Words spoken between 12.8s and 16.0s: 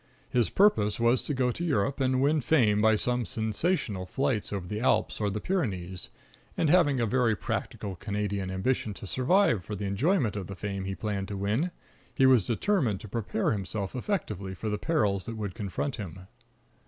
to prepare himself effectively for the perils that would confront